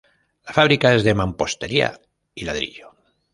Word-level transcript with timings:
La 0.47 0.51
fábrica 0.55 0.95
es 0.95 1.03
de 1.03 1.13
mampostería 1.13 2.01
y 2.33 2.45
ladrillo. 2.45 2.89